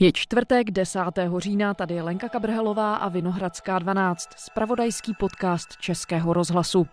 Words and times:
Je 0.00 0.12
čtvrtek 0.12 0.70
10. 0.70 1.00
října, 1.38 1.74
tady 1.74 1.94
je 1.94 2.02
Lenka 2.02 2.28
Kabrhelová 2.28 2.96
a 2.96 3.08
Vinohradská 3.08 3.78
12, 3.78 4.28
spravodajský 4.36 5.14
podcast 5.14 5.76
Českého 5.76 6.32
rozhlasu. 6.32 6.86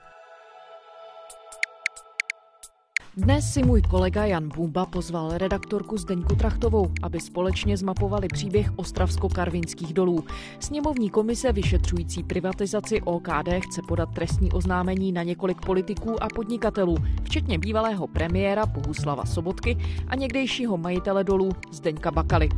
Dnes 3.17 3.53
si 3.53 3.63
můj 3.63 3.81
kolega 3.81 4.25
Jan 4.25 4.49
Bumba 4.55 4.85
pozval 4.85 5.37
redaktorku 5.37 5.97
Zdeňku 5.97 6.35
Trachtovou, 6.35 6.91
aby 7.01 7.19
společně 7.19 7.77
zmapovali 7.77 8.27
příběh 8.27 8.71
Ostravsko-Karvinských 8.71 9.93
dolů. 9.93 10.23
Sněmovní 10.59 11.09
komise 11.09 11.51
vyšetřující 11.51 12.23
privatizaci 12.23 13.01
OKD 13.01 13.49
chce 13.59 13.81
podat 13.87 14.09
trestní 14.13 14.51
oznámení 14.51 15.11
na 15.11 15.23
několik 15.23 15.65
politiků 15.65 16.23
a 16.23 16.27
podnikatelů, 16.35 16.97
včetně 17.23 17.59
bývalého 17.59 18.07
premiéra 18.07 18.65
Bohuslava 18.65 19.25
Sobotky 19.25 19.77
a 20.07 20.15
někdejšího 20.15 20.77
majitele 20.77 21.23
dolů 21.23 21.49
Zdeňka 21.71 22.11
Bakaly. 22.11 22.49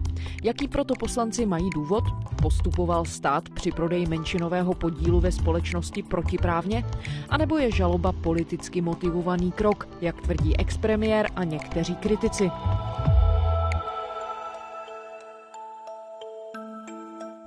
Jaký 0.44 0.68
proto 0.68 0.94
poslanci 1.00 1.46
mají 1.46 1.70
důvod? 1.70 2.04
Postupoval 2.42 3.06
stát 3.06 3.50
při 3.50 3.72
prodeji 3.72 4.06
menšinového 4.06 4.74
podílu 4.74 5.20
ve 5.20 5.32
společnosti 5.32 6.04
protiprávně? 6.04 6.84
A 7.30 7.38
nebo 7.38 7.58
je 7.58 7.72
žaloba 7.72 8.12
politicky 8.12 8.82
motivovaný 8.82 9.52
krok, 9.52 9.88
jak 10.02 10.22
tvrdí 10.22 10.47
tvrdí 10.48 10.58
expremiér 10.58 11.28
a 11.36 11.44
někteří 11.44 11.96
kritici. 11.96 12.52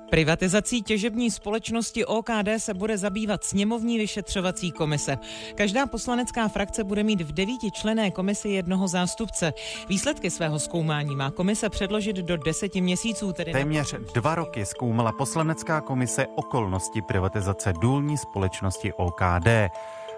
Privatizací 0.09 0.83
těžební 0.83 1.31
společnosti 1.31 2.05
OKD 2.05 2.49
se 2.57 2.73
bude 2.73 2.97
zabývat 2.97 3.43
sněmovní 3.43 3.97
vyšetřovací 3.97 4.71
komise. 4.71 5.17
Každá 5.55 5.85
poslanecká 5.85 6.47
frakce 6.47 6.83
bude 6.83 7.03
mít 7.03 7.21
v 7.21 7.31
devíti 7.31 7.71
člené 7.71 8.11
komisi 8.11 8.49
jednoho 8.49 8.87
zástupce. 8.87 9.53
Výsledky 9.89 10.29
svého 10.29 10.59
zkoumání 10.59 11.15
má 11.15 11.31
komise 11.31 11.69
předložit 11.69 12.15
do 12.15 12.37
deseti 12.37 12.81
měsíců. 12.81 13.33
Tedy 13.33 13.51
Téměř 13.51 13.95
dva 14.13 14.35
roky 14.35 14.65
zkoumala 14.65 15.11
poslanecká 15.11 15.81
komise 15.81 16.27
okolnosti 16.35 17.01
privatizace 17.01 17.73
důlní 17.81 18.17
společnosti 18.17 18.93
OKD. 18.93 19.47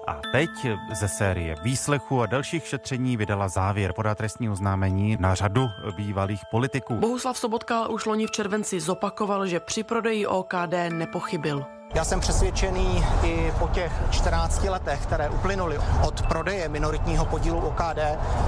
A 0.07 0.19
teď 0.31 0.49
ze 0.93 1.07
série 1.07 1.55
výslechu 1.63 2.21
a 2.21 2.25
dalších 2.25 2.67
šetření 2.67 3.17
vydala 3.17 3.47
závěr 3.47 3.93
podá 3.93 4.15
trestního 4.15 4.53
oznámení 4.53 5.17
na 5.19 5.35
řadu 5.35 5.69
bývalých 5.95 6.41
politiků. 6.51 6.95
Bohuslav 6.95 7.37
Sobotka 7.37 7.87
už 7.87 8.05
loni 8.05 8.27
v 8.27 8.31
červenci 8.31 8.79
zopakoval, 8.79 9.47
že 9.47 9.59
při 9.59 9.83
prodeji 9.83 10.27
OKD 10.27 10.73
nepochybil. 10.89 11.65
Já 11.95 12.05
jsem 12.05 12.19
přesvědčený 12.19 13.05
i 13.23 13.51
po 13.59 13.67
těch 13.67 13.91
14 14.11 14.63
letech, 14.63 15.05
které 15.05 15.29
uplynuly 15.29 15.77
od 16.07 16.21
prodeje 16.21 16.69
minoritního 16.69 17.25
podílu 17.25 17.59
OKD, 17.59 17.99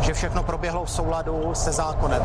že 0.02 0.14
všechno 0.14 0.44
proběhlo 0.44 0.86
v 0.86 0.92
souladu 0.92 1.52
se 1.53 1.72
zákonem. 1.72 2.22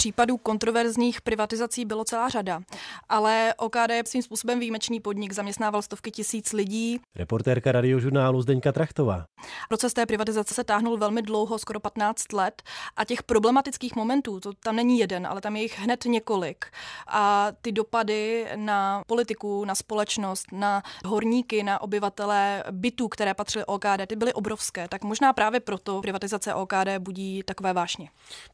Případů 0.00 0.36
kontroverzních 0.36 1.20
privatizací 1.20 1.84
bylo 1.84 2.04
celá 2.04 2.28
řada, 2.28 2.60
ale 3.08 3.54
OKD 3.56 3.90
je 3.90 4.02
svým 4.06 4.22
způsobem 4.22 4.60
výjimečný 4.60 5.00
podnik, 5.00 5.32
zaměstnával 5.32 5.82
stovky 5.82 6.10
tisíc 6.10 6.52
lidí. 6.52 7.00
Reportérka 7.16 7.72
radiožurnálu 7.72 8.42
Zdeňka 8.42 8.72
Trachtová. 8.72 9.24
Proces 9.68 9.92
té 9.92 10.06
privatizace 10.06 10.54
se 10.54 10.64
táhnul 10.64 10.96
velmi 10.96 11.22
dlouho, 11.22 11.58
skoro 11.58 11.80
15 11.80 12.32
let 12.32 12.62
a 12.96 13.04
těch 13.04 13.22
problematických 13.22 13.96
momentů, 13.96 14.40
to 14.40 14.52
tam 14.52 14.76
není 14.76 14.98
jeden, 14.98 15.26
ale 15.26 15.40
tam 15.40 15.56
je 15.56 15.62
jich 15.62 15.78
hned 15.78 16.04
několik. 16.04 16.64
A 17.06 17.48
ty 17.62 17.72
dopady 17.72 18.46
na 18.56 19.02
politiku, 19.06 19.64
na 19.64 19.74
společnost, 19.74 20.46
na 20.52 20.82
horníky, 21.04 21.62
na 21.62 21.80
obyvatele 21.80 22.64
bytů, 22.70 23.08
které 23.08 23.34
patřily 23.34 23.64
OKD, 23.64 24.06
ty 24.06 24.16
byly 24.16 24.32
obrovské. 24.32 24.88
Tak 24.88 25.04
možná 25.04 25.32
právě 25.32 25.60
proto 25.60 26.00
privatizace 26.00 26.54
OKD 26.54 26.98
budí 26.98 27.42
takové 27.42 27.72
vášně. 27.72 28.08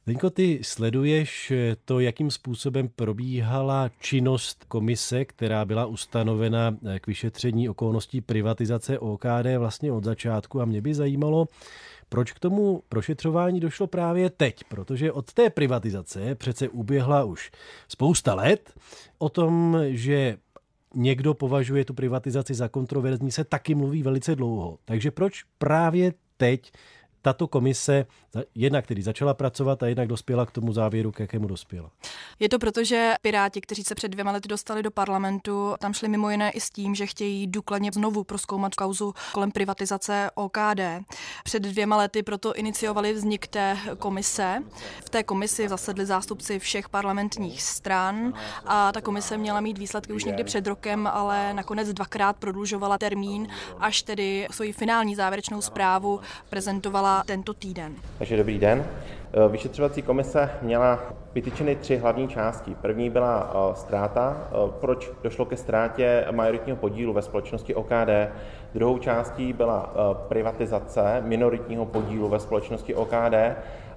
Zdeňko, 0.04 0.30
ty 0.30 0.60
sleduješ 0.62 1.35
to, 1.84 2.00
jakým 2.00 2.30
způsobem 2.30 2.88
probíhala 2.96 3.90
činnost 4.00 4.64
komise, 4.68 5.24
která 5.24 5.64
byla 5.64 5.86
ustanovena 5.86 6.76
k 7.00 7.06
vyšetření 7.06 7.68
okolností 7.68 8.20
privatizace 8.20 8.98
OKD 8.98 9.46
vlastně 9.58 9.92
od 9.92 10.04
začátku. 10.04 10.60
A 10.60 10.64
mě 10.64 10.80
by 10.80 10.94
zajímalo, 10.94 11.48
proč 12.08 12.32
k 12.32 12.38
tomu 12.38 12.82
prošetřování 12.88 13.60
došlo 13.60 13.86
právě 13.86 14.30
teď? 14.30 14.64
Protože 14.64 15.12
od 15.12 15.32
té 15.32 15.50
privatizace 15.50 16.34
přece 16.34 16.68
uběhla 16.68 17.24
už 17.24 17.50
spousta 17.88 18.34
let. 18.34 18.74
O 19.18 19.28
tom, 19.28 19.78
že 19.86 20.36
někdo 20.94 21.34
považuje 21.34 21.84
tu 21.84 21.94
privatizaci 21.94 22.54
za 22.54 22.68
kontroverzní, 22.68 23.32
se 23.32 23.44
taky 23.44 23.74
mluví 23.74 24.02
velice 24.02 24.36
dlouho. 24.36 24.78
Takže 24.84 25.10
proč 25.10 25.44
právě 25.58 26.12
teď 26.36 26.72
tato 27.26 27.46
komise 27.46 28.06
jednak 28.54 28.84
který 28.84 29.02
začala 29.02 29.34
pracovat 29.34 29.82
a 29.82 29.86
jednak 29.86 30.08
dospěla 30.08 30.46
k 30.46 30.50
tomu 30.50 30.72
závěru, 30.72 31.12
k 31.12 31.20
jakému 31.20 31.46
dospěla. 31.46 31.90
Je 32.38 32.48
to 32.48 32.58
proto, 32.58 32.84
že 32.84 33.14
Piráti, 33.22 33.60
kteří 33.60 33.82
se 33.82 33.94
před 33.94 34.08
dvěma 34.08 34.32
lety 34.32 34.48
dostali 34.48 34.82
do 34.82 34.90
parlamentu, 34.90 35.74
tam 35.78 35.94
šli 35.94 36.08
mimo 36.08 36.30
jiné 36.30 36.50
i 36.50 36.60
s 36.60 36.70
tím, 36.70 36.94
že 36.94 37.06
chtějí 37.06 37.46
důkladně 37.46 37.90
znovu 37.94 38.24
proskoumat 38.24 38.74
kauzu 38.74 39.14
kolem 39.32 39.50
privatizace 39.50 40.30
OKD. 40.34 40.80
Před 41.44 41.62
dvěma 41.62 41.96
lety 41.96 42.22
proto 42.22 42.54
iniciovali 42.54 43.12
vznik 43.12 43.46
té 43.46 43.76
komise. 43.98 44.62
V 45.04 45.10
té 45.10 45.22
komisi 45.22 45.68
zasedli 45.68 46.06
zástupci 46.06 46.58
všech 46.58 46.88
parlamentních 46.88 47.62
stran 47.62 48.32
a 48.66 48.92
ta 48.92 49.00
komise 49.00 49.38
měla 49.38 49.60
mít 49.60 49.78
výsledky 49.78 50.12
už 50.12 50.24
někdy 50.24 50.44
před 50.44 50.66
rokem, 50.66 51.06
ale 51.06 51.54
nakonec 51.54 51.92
dvakrát 51.92 52.36
prodlužovala 52.36 52.98
termín, 52.98 53.48
až 53.78 54.02
tedy 54.02 54.46
svoji 54.50 54.72
finální 54.72 55.14
závěrečnou 55.14 55.60
zprávu 55.60 56.20
prezentovala 56.50 57.15
tento 57.26 57.54
týden. 57.54 57.92
Takže 58.18 58.36
dobrý 58.36 58.58
den. 58.58 58.84
E, 59.32 59.48
vyšetřovací 59.48 60.02
komise 60.02 60.50
měla 60.62 60.98
vytyčeny 61.34 61.76
tři 61.76 61.96
hlavní 61.96 62.28
části. 62.28 62.74
První 62.74 63.10
byla 63.10 63.52
e, 63.54 63.76
ztráta, 63.76 64.36
e, 64.36 64.54
proč 64.80 65.10
došlo 65.22 65.44
ke 65.44 65.56
ztrátě 65.56 66.26
majoritního 66.30 66.76
podílu 66.76 67.12
ve 67.12 67.22
společnosti 67.22 67.74
OKD. 67.74 68.30
Druhou 68.74 68.98
částí 68.98 69.52
byla 69.52 69.92
privatizace 70.28 71.22
minoritního 71.24 71.86
podílu 71.86 72.28
ve 72.28 72.40
společnosti 72.40 72.94
OKD 72.94 73.34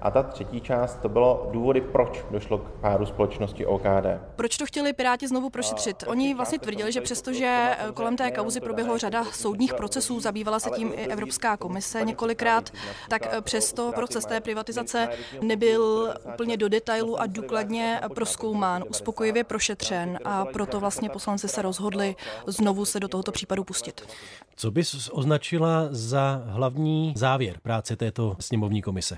a 0.02 0.12
ta 0.12 0.24
třetí 0.24 0.62
část 0.62 1.02
to 1.02 1.10
bylo 1.10 1.50
důvody, 1.52 1.82
proč 1.82 2.26
došlo 2.32 2.58
k 2.58 2.70
pádu 2.70 3.06
společnosti 3.06 3.66
OKD. 3.66 4.06
Proč 4.36 4.58
to 4.58 4.66
chtěli 4.66 4.94
Piráti 4.94 5.28
znovu 5.28 5.50
prošetřit? 5.50 6.04
Oni 6.08 6.34
vlastně 6.34 6.60
tvrdili, 6.60 6.92
že 6.92 7.02
přestože 7.02 7.78
kolem 7.94 8.18
té 8.18 8.32
kauzy 8.32 8.62
proběhlo 8.62 8.98
řada 8.98 9.24
soudních 9.24 9.74
procesů, 9.74 10.20
zabývala 10.20 10.60
se 10.60 10.70
tím 10.70 10.92
i 10.96 11.08
Evropská 11.08 11.58
komise 11.58 12.02
několikrát, 12.06 12.70
tak 13.10 13.42
přesto 13.42 13.92
proces 13.96 14.26
té 14.26 14.42
privatizace 14.42 15.10
nebyl 15.42 16.14
úplně 16.34 16.58
do 16.58 16.70
detailu 16.70 17.22
a 17.22 17.26
důkladně 17.26 18.02
proskoumán, 18.16 18.84
uspokojivě 18.90 19.44
prošetřen 19.44 20.20
a 20.26 20.46
proto 20.46 20.80
vlastně 20.80 21.10
poslanci 21.10 21.48
se 21.48 21.62
rozhodli 21.62 22.16
znovu 22.48 22.86
se 22.86 23.00
do 23.00 23.08
tohoto 23.08 23.32
případu 23.32 23.64
pustit. 23.64 24.02
Co 24.56 24.72
bys 24.72 25.10
označila 25.14 25.88
za 25.92 26.44
hlavní 26.46 27.14
závěr 27.16 27.60
práce 27.64 27.96
této 27.96 28.36
sněmovní 28.40 28.82
komise? 28.82 29.18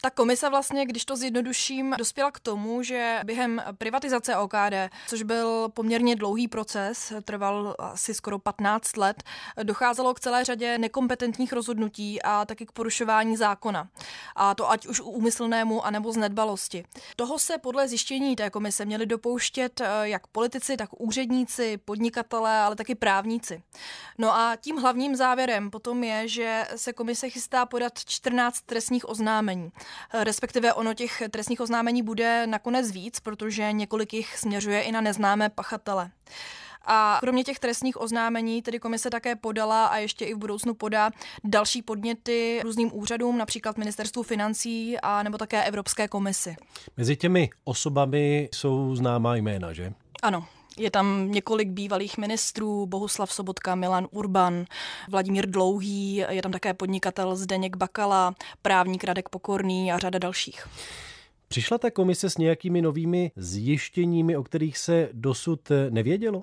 Ta 0.00 0.10
komise 0.14 0.50
vlastně, 0.50 0.86
když 0.86 1.04
to 1.04 1.16
zjednoduším, 1.16 1.94
dospěla 1.98 2.30
k 2.30 2.40
tomu, 2.40 2.82
že 2.82 3.20
během 3.24 3.62
privatizace 3.78 4.36
OKD, 4.36 4.74
což 5.06 5.22
byl 5.22 5.68
poměrně 5.68 6.16
dlouhý 6.16 6.48
proces, 6.48 7.12
trval 7.24 7.74
asi 7.78 8.14
skoro 8.14 8.38
15 8.38 8.96
let, 8.96 9.22
docházelo 9.62 10.14
k 10.14 10.20
celé 10.20 10.44
řadě 10.44 10.78
nekompetentních 10.78 11.52
rozhodnutí 11.52 12.22
a 12.22 12.44
taky 12.44 12.66
k 12.66 12.72
porušování 12.72 13.36
zákona. 13.36 13.88
A 14.36 14.54
to 14.54 14.70
ať 14.70 14.86
už 14.86 15.00
úmyslnému, 15.00 15.86
anebo 15.86 16.12
z 16.12 16.16
nedbalosti. 16.16 16.84
Toho 17.16 17.38
se 17.38 17.58
podle 17.58 17.88
zjištění 17.88 18.36
té 18.36 18.50
komise 18.50 18.84
měli 18.84 19.06
dopouštět 19.06 19.80
eh, 19.80 19.86
jak 20.02 20.26
politici, 20.26 20.76
tak 20.76 20.88
úředníci, 20.98 21.76
podnikatelé, 21.76 22.58
ale 22.60 22.76
taky 22.76 22.94
právníci. 22.94 23.62
No 24.18 24.34
a 24.34 24.56
tím 24.60 24.76
hlavním 24.76 25.16
závěrem 25.16 25.70
potom 25.70 26.04
je, 26.04 26.28
že 26.28 26.66
se 26.76 26.92
komise 26.92 27.30
chystá 27.30 27.66
podat 27.66 27.92
14 28.04 28.60
trestních 28.60 29.08
oznámení. 29.08 29.72
Respektive 30.12 30.74
ono 30.74 30.94
těch 30.94 31.22
trestních 31.30 31.60
oznámení 31.60 32.02
bude 32.02 32.46
nakonec 32.46 32.90
víc, 32.90 33.20
protože 33.20 33.72
několik 33.72 34.14
jich 34.14 34.38
směřuje 34.38 34.82
i 34.82 34.92
na 34.92 35.00
neznámé 35.00 35.48
pachatele. 35.48 36.10
A 36.86 37.16
kromě 37.20 37.44
těch 37.44 37.58
trestních 37.58 38.00
oznámení 38.00 38.62
tedy 38.62 38.78
komise 38.78 39.10
také 39.10 39.36
podala 39.36 39.86
a 39.86 39.96
ještě 39.96 40.24
i 40.24 40.34
v 40.34 40.38
budoucnu 40.38 40.74
podá 40.74 41.10
další 41.44 41.82
podněty 41.82 42.60
různým 42.62 42.90
úřadům, 42.94 43.38
například 43.38 43.78
ministerstvu 43.78 44.22
financí 44.22 44.98
a 45.02 45.22
nebo 45.22 45.38
také 45.38 45.64
Evropské 45.64 46.08
komisi. 46.08 46.56
Mezi 46.96 47.16
těmi 47.16 47.50
osobami 47.64 48.48
jsou 48.52 48.96
známá 48.96 49.36
jména, 49.36 49.72
že? 49.72 49.92
Ano, 50.22 50.46
je 50.78 50.90
tam 50.90 51.32
několik 51.32 51.68
bývalých 51.68 52.18
ministrů, 52.18 52.86
Bohuslav 52.86 53.32
Sobotka, 53.32 53.74
Milan 53.74 54.08
Urban, 54.10 54.64
Vladimír 55.10 55.50
Dlouhý, 55.50 56.16
je 56.28 56.42
tam 56.42 56.52
také 56.52 56.74
podnikatel 56.74 57.36
Zdeněk 57.36 57.76
Bakala, 57.76 58.34
právník 58.62 59.04
Radek 59.04 59.28
Pokorný 59.28 59.92
a 59.92 59.98
řada 59.98 60.18
dalších. 60.18 60.66
Přišla 61.48 61.78
ta 61.78 61.90
komise 61.90 62.30
s 62.30 62.38
nějakými 62.38 62.82
novými 62.82 63.30
zjištěními, 63.36 64.36
o 64.36 64.42
kterých 64.42 64.78
se 64.78 65.08
dosud 65.12 65.60
nevědělo? 65.90 66.42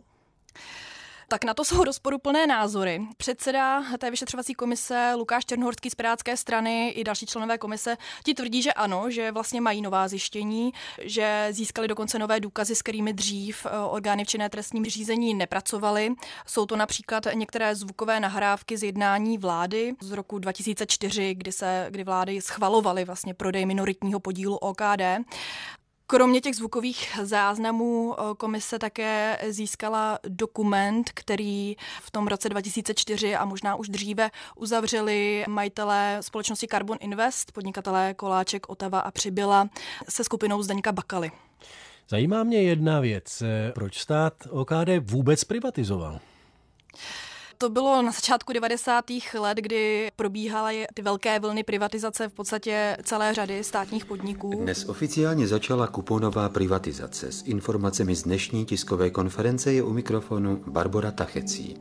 Tak 1.31 1.43
na 1.43 1.53
to 1.53 1.65
jsou 1.65 1.83
rozporuplné 1.83 2.47
názory. 2.47 3.01
Předseda 3.17 3.83
té 3.97 4.11
vyšetřovací 4.11 4.53
komise 4.53 5.13
Lukáš 5.17 5.45
Černohorský 5.45 5.89
z 5.89 5.95
Pirátské 5.95 6.37
strany 6.37 6.89
i 6.89 7.03
další 7.03 7.25
členové 7.25 7.57
komise 7.57 7.97
ti 8.23 8.33
tvrdí, 8.33 8.61
že 8.61 8.73
ano, 8.73 9.09
že 9.09 9.31
vlastně 9.31 9.61
mají 9.61 9.81
nová 9.81 10.07
zjištění, 10.07 10.71
že 11.01 11.47
získali 11.51 11.87
dokonce 11.87 12.19
nové 12.19 12.39
důkazy, 12.39 12.75
s 12.75 12.81
kterými 12.81 13.13
dřív 13.13 13.65
eh, 13.65 13.69
orgány 13.79 14.25
v 14.25 14.27
činné 14.27 14.49
trestním 14.49 14.85
řízení 14.85 15.33
nepracovaly. 15.33 16.13
Jsou 16.45 16.65
to 16.65 16.75
například 16.75 17.23
některé 17.33 17.75
zvukové 17.75 18.19
nahrávky 18.19 18.77
z 18.77 18.83
jednání 18.83 19.37
vlády 19.37 19.93
z 20.01 20.11
roku 20.11 20.39
2004, 20.39 21.35
kdy 21.35 21.51
se 21.51 21.87
kdy 21.89 22.03
vlády 22.03 22.41
schvalovaly 22.41 23.05
vlastně 23.05 23.33
prodej 23.33 23.65
minoritního 23.65 24.19
podílu 24.19 24.55
OKD. 24.55 25.01
Kromě 26.11 26.41
těch 26.41 26.55
zvukových 26.55 27.19
záznamů 27.23 28.15
eh, 28.15 28.23
komise 28.37 28.79
také 28.79 29.37
získala 29.49 30.19
dokument, 30.27 31.11
který 31.13 31.75
v 32.01 32.11
tom 32.11 32.27
roce 32.27 32.49
2004 32.49 33.35
a 33.35 33.45
možná 33.45 33.75
už 33.75 33.89
dříve 33.89 34.29
uzavřeli 34.55 35.45
majitelé 35.47 36.17
společnosti 36.21 36.67
Carbon 36.67 36.97
Invest, 37.01 37.51
podnikatelé 37.51 38.13
Koláček, 38.13 38.69
Otava 38.69 38.99
a 38.99 39.11
Přibyla 39.11 39.69
se 40.09 40.23
skupinou 40.23 40.61
Zdeňka 40.63 40.91
Bakaly. 40.91 41.31
Zajímá 42.09 42.43
mě 42.43 42.61
jedna 42.61 42.99
věc. 42.99 43.43
Proč 43.73 43.99
stát 43.99 44.33
OKD 44.49 44.89
vůbec 44.99 45.43
privatizoval? 45.43 46.19
To 47.61 47.69
bylo 47.69 48.01
na 48.01 48.11
začátku 48.11 48.53
90. 48.53 49.05
let, 49.39 49.57
kdy 49.57 50.11
probíhaly 50.15 50.85
ty 50.93 51.01
velké 51.01 51.39
vlny 51.39 51.63
privatizace 51.63 52.29
v 52.29 52.33
podstatě 52.33 52.97
celé 53.03 53.33
řady 53.33 53.63
státních 53.63 54.05
podniků. 54.05 54.49
Dnes 54.49 54.89
oficiálně 54.89 55.47
začala 55.47 55.87
kuponová 55.87 56.49
privatizace. 56.49 57.31
S 57.31 57.43
informacemi 57.45 58.15
z 58.15 58.23
dnešní 58.23 58.65
tiskové 58.65 59.09
konference 59.09 59.73
je 59.73 59.83
u 59.83 59.93
mikrofonu 59.93 60.63
Barbara 60.67 61.11
Tachecí. 61.11 61.77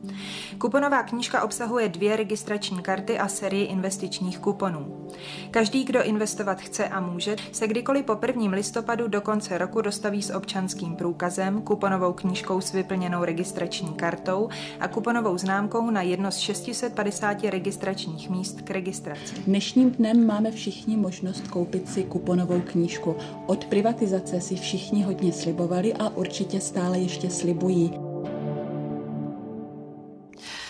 Kuponová 0.57 1.03
knížka 1.03 1.43
obsahuje 1.43 1.89
dvě 1.89 2.15
registrační 2.15 2.81
karty 2.81 3.19
a 3.19 3.27
sérii 3.27 3.65
investičních 3.65 4.39
kuponů. 4.39 5.07
Každý, 5.51 5.83
kdo 5.83 6.03
investovat 6.03 6.61
chce 6.61 6.87
a 6.87 6.99
může, 6.99 7.35
se 7.51 7.67
kdykoliv 7.67 8.05
po 8.05 8.17
1. 8.27 8.51
listopadu 8.51 9.07
do 9.07 9.21
konce 9.21 9.57
roku 9.57 9.81
dostaví 9.81 10.23
s 10.23 10.33
občanským 10.33 10.95
průkazem, 10.95 11.61
kuponovou 11.61 12.13
knížkou 12.13 12.61
s 12.61 12.71
vyplněnou 12.71 13.23
registrační 13.23 13.93
kartou 13.93 14.49
a 14.79 14.87
kuponovou 14.87 15.37
známkou 15.37 15.70
pozvánkou 15.71 15.91
na 15.91 16.01
jedno 16.01 16.31
z 16.31 16.37
650 16.37 17.43
registračních 17.43 18.29
míst 18.29 18.61
k 18.61 18.71
registraci. 18.71 19.35
Dnešním 19.47 19.91
dnem 19.91 20.25
máme 20.25 20.51
všichni 20.51 20.97
možnost 20.97 21.47
koupit 21.47 21.89
si 21.89 22.03
kuponovou 22.03 22.61
knížku. 22.61 23.15
Od 23.47 23.65
privatizace 23.65 24.41
si 24.41 24.55
všichni 24.55 25.03
hodně 25.03 25.33
slibovali 25.33 25.93
a 25.93 26.09
určitě 26.09 26.59
stále 26.59 26.99
ještě 26.99 27.29
slibují. 27.29 28.10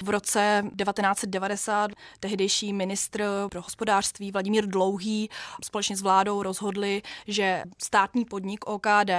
V 0.03 0.09
roce 0.09 0.63
1990 0.83 1.92
tehdejší 2.19 2.74
ministr 2.74 3.24
pro 3.51 3.62
hospodářství 3.62 4.31
Vladimír 4.31 4.65
Dlouhý 4.65 5.30
společně 5.63 5.98
s 5.98 6.01
vládou 6.01 6.44
rozhodli, 6.44 7.01
že 7.27 7.63
státní 7.83 8.25
podnik 8.25 8.65
OKD 8.68 9.12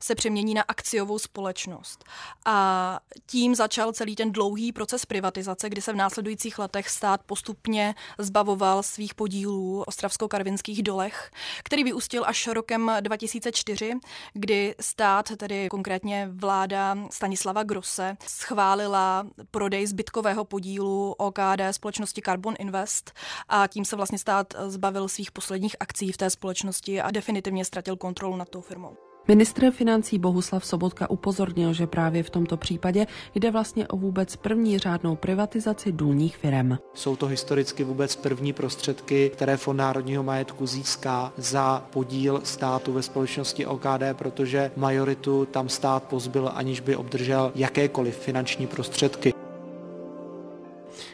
se 0.00 0.14
přemění 0.14 0.54
na 0.54 0.62
akciovou 0.62 1.18
společnost. 1.18 2.04
A 2.44 3.00
tím 3.26 3.54
začal 3.54 3.92
celý 3.92 4.16
ten 4.16 4.32
dlouhý 4.32 4.72
proces 4.72 5.06
privatizace, 5.06 5.68
kdy 5.68 5.82
se 5.82 5.92
v 5.92 5.96
následujících 5.96 6.58
letech 6.58 6.88
stát 6.88 7.20
postupně 7.26 7.94
zbavoval 8.18 8.82
svých 8.82 9.14
podílů 9.14 9.84
ostravsko-karvinských 9.86 10.82
dolech, 10.82 11.30
který 11.64 11.84
vyústil 11.84 12.24
až 12.26 12.46
rokem 12.46 12.92
2004, 13.00 13.92
kdy 14.32 14.74
stát, 14.80 15.32
tedy 15.36 15.68
konkrétně 15.68 16.28
vláda 16.32 16.96
Stanislava 17.10 17.62
Grosse, 17.62 18.16
schválila 18.26 19.26
prodej 19.50 19.86
zbytkové 19.86 20.29
svého 20.30 20.44
podílu 20.44 21.14
OKD 21.18 21.60
společnosti 21.70 22.22
Carbon 22.24 22.54
Invest 22.58 23.12
a 23.48 23.66
tím 23.66 23.84
se 23.84 23.96
vlastně 23.96 24.18
stát 24.18 24.54
zbavil 24.66 25.08
svých 25.08 25.30
posledních 25.32 25.76
akcí 25.80 26.12
v 26.12 26.16
té 26.16 26.30
společnosti 26.30 27.00
a 27.00 27.10
definitivně 27.10 27.64
ztratil 27.64 27.96
kontrolu 27.96 28.36
nad 28.36 28.48
tou 28.48 28.60
firmou. 28.60 28.96
Ministr 29.28 29.70
financí 29.70 30.18
Bohuslav 30.18 30.66
Sobotka 30.66 31.10
upozornil, 31.10 31.72
že 31.72 31.86
právě 31.86 32.22
v 32.22 32.30
tomto 32.30 32.56
případě 32.56 33.06
jde 33.34 33.50
vlastně 33.50 33.88
o 33.88 33.96
vůbec 33.96 34.36
první 34.36 34.78
řádnou 34.78 35.16
privatizaci 35.16 35.92
důlních 35.92 36.36
firm. 36.36 36.76
Jsou 36.94 37.16
to 37.16 37.26
historicky 37.26 37.84
vůbec 37.84 38.16
první 38.16 38.52
prostředky, 38.52 39.30
které 39.34 39.56
Fond 39.56 39.76
národního 39.76 40.22
majetku 40.22 40.66
získá 40.66 41.32
za 41.36 41.86
podíl 41.90 42.40
státu 42.44 42.92
ve 42.92 43.02
společnosti 43.02 43.66
OKD, 43.66 44.02
protože 44.12 44.70
majoritu 44.76 45.44
tam 45.46 45.68
stát 45.68 46.02
pozbyl, 46.02 46.50
aniž 46.54 46.80
by 46.80 46.96
obdržel 46.96 47.52
jakékoliv 47.54 48.18
finanční 48.18 48.66
prostředky. 48.66 49.39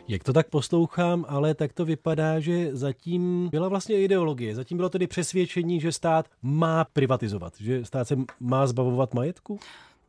Jak 0.09 0.25
to 0.25 0.33
tak 0.33 0.49
poslouchám, 0.49 1.25
ale 1.29 1.55
tak 1.55 1.73
to 1.73 1.85
vypadá, 1.85 2.41
že 2.41 2.77
zatím 2.77 3.49
byla 3.51 3.69
vlastně 3.69 4.03
ideologie. 4.03 4.55
Zatím 4.55 4.77
bylo 4.77 4.89
tedy 4.89 5.07
přesvědčení, 5.07 5.81
že 5.81 5.93
stát 5.93 6.27
má 6.43 6.85
privatizovat, 6.85 7.53
že 7.61 7.85
stát 7.85 8.09
se 8.09 8.17
má 8.41 8.67
zbavovat 8.67 9.15
majetku? 9.15 9.59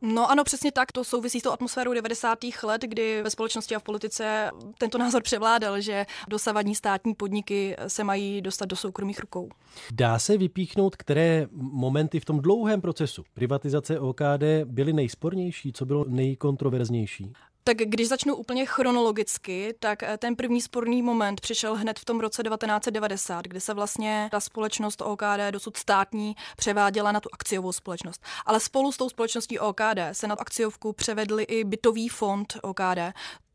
No 0.02 0.30
ano, 0.30 0.44
přesně 0.44 0.72
tak. 0.72 0.92
To 0.92 1.04
souvisí 1.04 1.40
s 1.40 1.42
tou 1.42 1.50
atmosférou 1.50 1.92
90. 1.92 2.38
let, 2.62 2.82
kdy 2.82 3.22
ve 3.22 3.30
společnosti 3.30 3.74
a 3.74 3.78
v 3.78 3.82
politice 3.82 4.50
tento 4.78 4.98
názor 4.98 5.22
převládal, 5.22 5.80
že 5.80 6.06
dosavadní 6.28 6.74
státní 6.74 7.14
podniky 7.14 7.76
se 7.86 8.04
mají 8.04 8.42
dostat 8.42 8.64
do 8.64 8.76
soukromých 8.76 9.20
rukou. 9.20 9.48
Dá 9.92 10.18
se 10.18 10.38
vypíchnout, 10.38 10.96
které 10.96 11.46
momenty 11.52 12.20
v 12.20 12.24
tom 12.24 12.40
dlouhém 12.40 12.80
procesu 12.80 13.24
privatizace 13.34 14.00
OKD 14.00 14.44
byly 14.64 14.92
nejspornější, 14.92 15.72
co 15.72 15.86
bylo 15.86 16.04
nejkontroverznější? 16.08 17.32
Tak 17.68 17.76
když 17.76 18.08
začnu 18.08 18.34
úplně 18.36 18.66
chronologicky, 18.66 19.74
tak 19.80 20.02
eh, 20.02 20.18
ten 20.18 20.36
první 20.36 20.60
sporný 20.60 21.02
moment 21.02 21.40
přišel 21.40 21.74
hned 21.74 21.98
v 21.98 22.04
tom 22.04 22.20
roce 22.20 22.42
1990, 22.42 23.44
kdy 23.44 23.60
se 23.60 23.74
vlastně 23.74 24.28
ta 24.30 24.40
společnost 24.40 25.02
OKD, 25.02 25.40
dosud 25.50 25.76
státní, 25.76 26.36
převáděla 26.56 27.12
na 27.12 27.20
tu 27.20 27.28
akciovou 27.32 27.72
společnost. 27.72 28.22
Ale 28.46 28.60
spolu 28.60 28.92
s 28.92 28.96
tou 28.96 29.08
společností 29.08 29.58
OKD 29.58 29.98
se 30.12 30.26
na 30.26 30.34
akciovku 30.34 30.92
převedli 30.92 31.42
i 31.42 31.64
bytový 31.64 32.08
fond 32.08 32.56
OKD, 32.62 32.98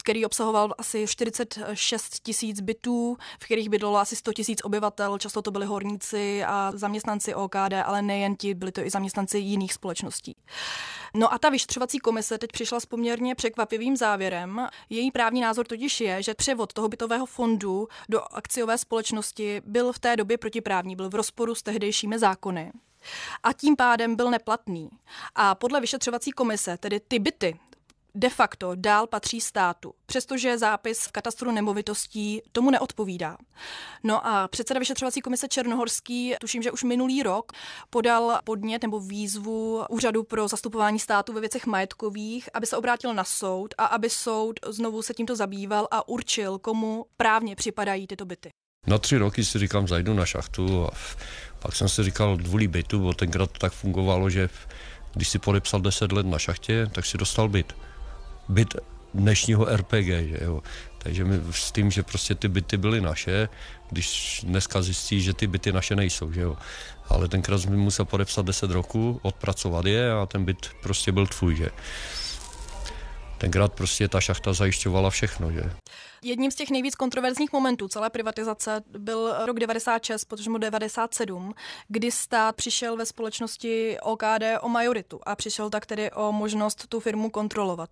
který 0.04 0.26
obsahoval 0.26 0.74
asi 0.78 1.08
46 1.08 2.20
tisíc 2.24 2.62
bytů, 2.62 3.18
v 3.40 3.46
kterých 3.46 3.70
bydlelo 3.70 3.98
asi 3.98 4.16
100 4.16 4.34
tisíc 4.34 4.60
obyvatel. 4.64 5.18
Často 5.18 5.42
to 5.42 5.52
byli 5.52 5.66
horníci 5.66 6.44
a 6.44 6.72
zaměstnanci 6.76 7.36
OKD, 7.36 7.74
ale 7.86 8.02
nejen 8.02 8.36
ti, 8.36 8.54
byli 8.54 8.72
to 8.72 8.82
i 8.82 8.90
zaměstnanci 8.90 9.38
jiných 9.38 9.74
společností. 9.74 10.36
No 11.16 11.34
a 11.34 11.38
ta 11.38 11.50
vyšetřovací 11.50 12.00
komise 12.00 12.38
teď 12.38 12.52
přišla 12.52 12.80
s 12.80 12.86
poměrně 12.86 13.36
překvapivým 13.36 13.98
závěrem. 13.98 14.68
Její 14.90 15.12
právní 15.12 15.42
názor 15.42 15.68
totiž 15.68 16.02
je, 16.02 16.24
že 16.24 16.34
převod 16.34 16.74
toho 16.74 16.90
bytového 16.90 17.26
fondu 17.26 17.88
do 18.10 18.22
akciové 18.22 18.78
společnosti 18.78 19.62
byl 19.66 19.94
v 19.94 20.00
té 20.00 20.16
době 20.16 20.38
protiprávní, 20.38 20.96
byl 20.96 21.10
v 21.10 21.16
rozporu 21.16 21.56
s 21.56 21.64
tehdejšími 21.64 22.20
zákony 22.20 22.72
a 23.44 23.54
tím 23.54 23.76
pádem 23.76 24.16
byl 24.16 24.32
neplatný. 24.32 24.90
A 25.36 25.56
podle 25.56 25.82
vyšetřovací 25.82 26.32
komise, 26.32 26.78
tedy 26.78 27.00
ty 27.00 27.20
byty, 27.20 27.60
de 28.16 28.30
facto 28.30 28.72
dál 28.76 29.08
patří 29.08 29.42
státu, 29.42 29.94
přestože 30.06 30.58
zápis 30.58 31.06
v 31.06 31.12
katastru 31.12 31.52
nemovitostí 31.52 32.42
tomu 32.52 32.72
neodpovídá. 32.72 33.38
No 34.04 34.28
a 34.28 34.48
předseda 34.48 34.80
vyšetřovací 34.80 35.22
komise 35.22 35.48
Černohorský, 35.48 36.36
tuším, 36.42 36.64
že 36.64 36.72
už 36.72 36.84
minulý 36.84 37.24
rok, 37.24 37.52
podal 37.90 38.40
podnět 38.44 38.82
nebo 38.82 39.00
výzvu 39.00 39.84
Úřadu 39.90 40.24
pro 40.24 40.48
zastupování 40.48 41.00
státu 41.00 41.34
ve 41.34 41.40
věcech 41.40 41.66
majetkových, 41.66 42.50
aby 42.54 42.66
se 42.66 42.78
obrátil 42.78 43.14
na 43.14 43.24
soud 43.24 43.74
a 43.78 43.86
aby 43.86 44.10
soud 44.10 44.60
znovu 44.68 45.02
se 45.02 45.14
tímto 45.14 45.36
zabýval 45.36 45.88
a 45.92 46.08
určil, 46.08 46.60
komu 46.60 47.06
právně 47.18 47.56
připadají 47.56 48.08
tyto 48.08 48.26
byty. 48.26 48.50
Na 48.88 48.98
tři 48.98 49.18
roky 49.18 49.46
si 49.46 49.60
říkám, 49.60 49.88
zajdu 49.88 50.14
na 50.14 50.26
šachtu 50.26 50.86
a 50.86 50.90
pak 51.60 51.76
jsem 51.76 51.90
si 51.90 52.04
říkal 52.04 52.38
dvůlí 52.38 52.68
bytu, 52.68 53.00
bo 53.00 53.14
tenkrát 53.14 53.52
to 53.52 53.60
tak 53.60 53.74
fungovalo, 53.74 54.30
že 54.30 54.50
když 55.14 55.30
si 55.30 55.40
podepsal 55.40 55.82
10 55.82 56.12
let 56.12 56.26
na 56.26 56.40
šachtě, 56.40 56.88
tak 56.92 57.06
si 57.06 57.18
dostal 57.18 57.50
byt 57.50 57.74
byt 58.50 58.76
dnešního 59.14 59.66
RPG, 59.66 60.08
že 60.08 60.38
jo. 60.42 60.62
Takže 60.98 61.24
my 61.24 61.42
s 61.52 61.72
tím, 61.72 61.92
že 61.92 62.04
prostě 62.04 62.36
ty 62.36 62.48
byty 62.48 62.78
byly 62.78 63.02
naše, 63.02 63.50
když 63.90 64.40
dneska 64.44 64.82
zjistí, 64.82 65.22
že 65.22 65.34
ty 65.34 65.48
byty 65.48 65.72
naše 65.72 65.96
nejsou, 65.96 66.32
že 66.32 66.42
jo. 66.42 66.58
Ale 67.10 67.28
tenkrát 67.28 67.58
jsem 67.58 67.78
musel 67.78 68.06
podepsat 68.06 68.46
10 68.46 68.72
roku, 68.72 69.20
odpracovat 69.24 69.86
je 69.86 70.12
a 70.12 70.26
ten 70.26 70.46
byt 70.46 70.70
prostě 70.84 71.12
byl 71.12 71.28
tvůj, 71.28 71.56
že. 71.56 71.70
Tenkrát 73.38 73.74
prostě 73.74 74.08
ta 74.08 74.22
šachta 74.22 74.54
zajišťovala 74.54 75.10
všechno, 75.10 75.52
že. 75.52 75.72
Jedním 76.24 76.52
z 76.52 76.56
těch 76.56 76.70
nejvíc 76.70 76.96
kontroverzních 76.96 77.54
momentů 77.54 77.88
celé 77.88 78.10
privatizace 78.10 78.84
byl 78.98 79.46
rok 79.46 79.60
96, 79.60 80.26
protože 80.26 80.50
mu 80.50 80.58
97, 80.58 81.54
kdy 81.88 82.12
stát 82.12 82.56
přišel 82.56 82.98
ve 82.98 83.06
společnosti 83.06 83.98
OKD 84.02 84.44
o 84.62 84.70
majoritu 84.70 85.20
a 85.24 85.36
přišel 85.36 85.70
tak 85.70 85.86
tedy 85.86 86.12
o 86.12 86.32
možnost 86.32 86.88
tu 86.88 87.00
firmu 87.00 87.30
kontrolovat. 87.30 87.90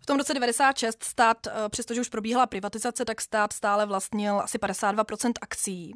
V 0.00 0.06
tom 0.06 0.18
roce 0.18 0.34
96 0.34 1.04
stát, 1.04 1.46
eh, 1.46 1.50
přestože 1.68 2.00
už 2.00 2.08
probíhala 2.08 2.46
privatizace, 2.46 3.04
tak 3.04 3.20
stát 3.20 3.52
stále 3.52 3.86
vlastnil 3.86 4.40
asi 4.40 4.58
52% 4.58 5.32
akcí. 5.40 5.92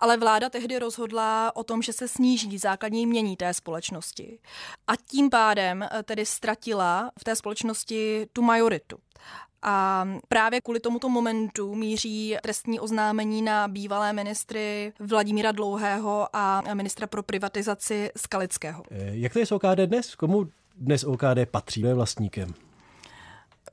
Ale 0.00 0.16
vláda 0.16 0.50
tehdy 0.50 0.78
rozhodla 0.78 1.56
o 1.56 1.64
tom, 1.64 1.82
že 1.82 1.92
se 1.92 2.08
sníží 2.08 2.58
základní 2.58 3.06
mění 3.06 3.36
té 3.36 3.54
společnosti. 3.54 4.38
A 4.86 4.96
tím 4.96 5.30
pádem 5.30 5.82
eh, 5.82 6.02
tedy 6.02 6.26
ztratila 6.26 7.10
v 7.18 7.24
té 7.24 7.36
společnosti 7.36 8.26
tu 8.32 8.42
majoritu. 8.42 8.98
A 9.62 10.08
právě 10.28 10.60
kvůli 10.60 10.80
tomuto 10.80 11.08
momentu 11.08 11.74
míří 11.74 12.36
trestní 12.42 12.80
oznámení 12.80 13.42
na 13.42 13.68
bývalé 13.68 14.12
ministry 14.12 14.92
Vladimíra 15.00 15.52
Dlouhého 15.52 16.28
a 16.32 16.62
ministra 16.74 17.06
pro 17.06 17.22
privatizaci 17.22 18.10
Skalického. 18.16 18.82
Jak 18.90 19.32
to 19.32 19.38
je 19.38 19.46
s 19.46 19.52
OKD 19.52 19.78
dnes? 19.86 20.14
Komu 20.14 20.46
dnes 20.76 21.04
OKD 21.04 21.50
patří? 21.50 21.80
Kdo 21.80 21.88
je 21.88 21.94
vlastníkem? 21.94 22.54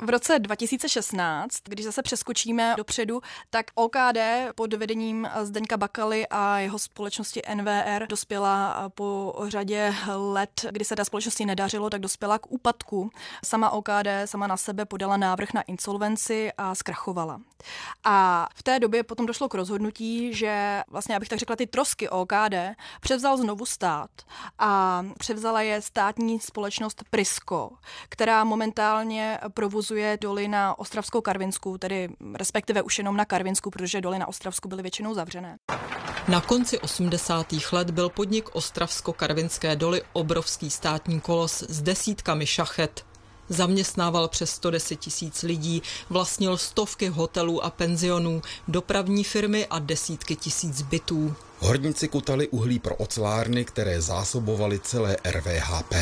V 0.01 0.10
roce 0.10 0.39
2016, 0.39 1.56
když 1.65 1.86
zase 1.86 2.01
přeskočíme 2.01 2.74
dopředu, 2.77 3.22
tak 3.50 3.65
OKD 3.75 4.18
pod 4.56 4.74
vedením 4.74 5.27
Zdeňka 5.44 5.77
Bakaly 5.77 6.27
a 6.27 6.60
jeho 6.60 6.79
společnosti 6.79 7.41
NVR 7.56 8.08
dospěla 8.08 8.84
po 8.96 9.36
řadě 9.48 9.94
let, 10.08 10.65
kdy 10.72 10.86
se 10.86 10.96
té 10.96 11.06
společnosti 11.06 11.46
nedařilo, 11.46 11.89
tak 11.89 12.01
dospěla 12.01 12.39
k 12.39 12.51
úpadku. 12.51 13.10
Sama 13.46 13.70
OKD 13.70 14.08
sama 14.25 14.48
na 14.48 14.58
sebe 14.58 14.86
podala 14.86 15.18
návrh 15.18 15.53
na 15.53 15.62
insolvenci 15.62 16.51
a 16.58 16.75
zkrachovala. 16.75 17.41
A 18.03 18.48
v 18.56 18.63
té 18.63 18.79
době 18.79 19.03
potom 19.03 19.25
došlo 19.25 19.50
k 19.50 19.53
rozhodnutí, 19.53 20.34
že 20.34 20.82
vlastně, 20.88 21.15
abych 21.15 21.29
tak 21.29 21.39
řekla, 21.39 21.56
ty 21.56 21.68
trosky 21.68 22.10
OKD 22.10 22.56
převzal 23.01 23.38
znovu 23.38 23.65
stát 23.65 24.10
a 24.60 25.03
převzala 25.18 25.62
je 25.62 25.82
státní 25.82 26.39
společnost 26.39 27.03
Prisco, 27.10 27.72
která 28.10 28.44
momentálně 28.44 29.39
provozuje 29.53 29.88
provozuje 29.89 30.17
doly 30.22 30.48
na 30.48 30.79
Ostravskou 30.79 31.22
Karvinsku, 31.22 31.77
tedy 31.77 32.10
respektive 32.36 32.81
už 32.81 32.98
jenom 32.98 33.17
na 33.17 33.25
Karvinsku, 33.25 33.69
protože 33.69 34.01
doly 34.01 34.19
na 34.19 34.27
Ostravsku 34.27 34.69
byly 34.69 34.81
většinou 34.81 35.13
zavřené. 35.13 35.58
Na 36.27 36.41
konci 36.41 36.79
80. 36.79 37.53
let 37.72 37.91
byl 37.91 38.10
podnik 38.10 38.50
Ostravsko-Karvinské 38.50 39.75
doly 39.75 40.01
obrovský 40.13 40.69
státní 40.69 41.19
kolos 41.19 41.63
s 41.69 41.81
desítkami 41.81 42.46
šachet. 42.46 43.05
Zaměstnával 43.50 44.27
přes 44.27 44.51
110 44.51 44.96
tisíc 44.96 45.43
lidí, 45.43 45.81
vlastnil 46.10 46.58
stovky 46.58 47.08
hotelů 47.08 47.63
a 47.63 47.69
penzionů, 47.69 48.41
dopravní 48.67 49.24
firmy 49.24 49.67
a 49.69 49.79
desítky 49.79 50.36
tisíc 50.36 50.81
bytů. 50.81 51.36
Horníci 51.60 52.08
kutali 52.08 52.48
uhlí 52.48 52.79
pro 52.79 52.96
ocelárny, 52.96 53.65
které 53.65 54.01
zásobovaly 54.01 54.79
celé 54.79 55.17
RVHP. 55.25 55.93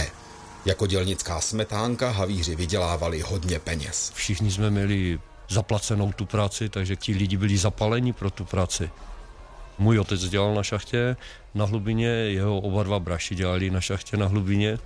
Jako 0.68 0.88
dělnická 0.88 1.42
smetánka 1.42 2.12
havíři 2.12 2.56
vydělávali 2.56 3.22
hodně 3.22 3.60
peněz. 3.60 4.12
Všichni 4.16 4.52
jsme 4.52 4.70
měli 4.70 5.20
zaplacenou 5.50 6.12
tu 6.12 6.26
práci, 6.26 6.70
takže 6.70 6.96
ti 6.96 7.14
lidi 7.14 7.38
byli 7.38 7.58
zapaleni 7.58 8.14
pro 8.14 8.30
tu 8.30 8.46
práci. 8.46 8.90
Můj 9.78 10.00
otec 10.00 10.30
dělal 10.30 10.54
na 10.54 10.64
šachtě 10.64 11.16
na 11.54 11.66
hlubině, 11.66 12.08
jeho 12.08 12.60
oba 12.60 12.84
dva 12.84 13.00
braši 13.00 13.36
dělali 13.36 13.70
na 13.70 13.82
šachtě 13.82 14.18
na 14.18 14.28
hlubině. 14.28 14.78